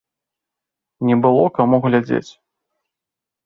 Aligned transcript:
Не 1.11 1.15
было 1.27 1.45
каму 1.59 1.77
глядзець. 1.87 2.27